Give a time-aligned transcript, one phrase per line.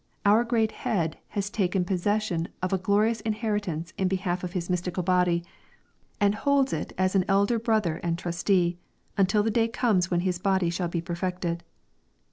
[0.25, 5.03] Our great Head has taken possession of a glorious inheritance in behalf of Hia mystical
[5.03, 5.43] body,
[6.19, 8.79] and holds it as an elder brother and trustee,
[9.15, 11.63] until the day comes when His body shall be perfected.